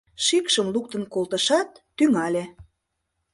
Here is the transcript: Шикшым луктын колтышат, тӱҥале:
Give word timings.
Шикшым 0.25 0.67
луктын 0.73 1.03
колтышат, 1.13 1.69
тӱҥале: 1.97 2.43